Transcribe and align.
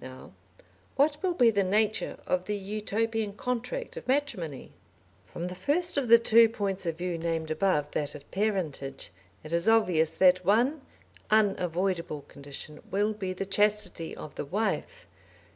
Now 0.00 0.30
what 0.94 1.20
will 1.20 1.34
be 1.34 1.50
the 1.50 1.64
nature 1.64 2.16
of 2.28 2.44
the 2.44 2.54
Utopian 2.56 3.32
contract 3.32 3.96
of 3.96 4.06
matrimony? 4.06 4.70
From 5.26 5.48
the 5.48 5.56
first 5.56 5.96
of 5.96 6.06
the 6.06 6.16
two 6.20 6.48
points 6.48 6.86
of 6.86 6.96
view 6.98 7.18
named 7.18 7.50
above, 7.50 7.90
that 7.90 8.14
of 8.14 8.30
parentage, 8.30 9.10
it 9.42 9.52
is 9.52 9.68
obvious 9.68 10.12
that 10.12 10.44
one 10.44 10.80
unavoidable 11.28 12.20
condition 12.28 12.78
will 12.92 13.12
be 13.12 13.32
the 13.32 13.44
chastity 13.46 14.14
of 14.14 14.36
the 14.36 14.44
wife. 14.44 15.08